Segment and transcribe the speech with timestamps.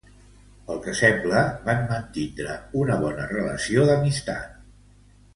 [0.67, 4.57] Pel que sembla, van mantindre una bona relació d'amistat.